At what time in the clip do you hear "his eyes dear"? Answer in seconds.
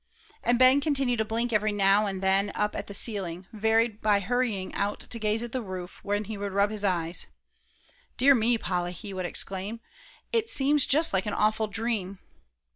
6.71-8.33